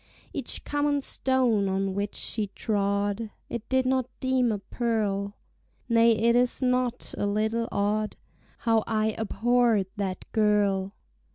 Each 0.33 0.63
common 0.63 1.01
stone 1.01 1.69
on 1.69 1.93
which 1.93 2.15
she 2.15 2.47
trod 2.55 3.29
I 3.51 3.61
did 3.69 3.85
not 3.85 4.09
deem 4.19 4.51
a 4.51 4.57
pearl: 4.57 5.35
Nay 5.87 6.13
it 6.17 6.35
is 6.35 6.59
not 6.59 7.13
a 7.19 7.27
little 7.27 7.67
odd 7.71 8.15
How 8.57 8.83
I 8.87 9.13
abhorr'd 9.15 9.85
that 9.97 10.25
girl. 10.31 10.95